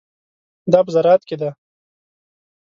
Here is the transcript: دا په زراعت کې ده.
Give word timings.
دا 0.71 0.79
په 0.85 0.91
زراعت 0.95 1.21
کې 1.27 1.35
ده. 1.41 1.49